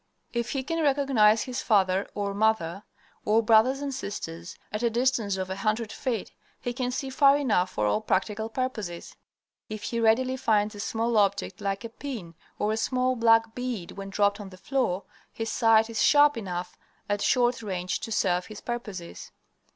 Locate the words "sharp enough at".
16.01-17.21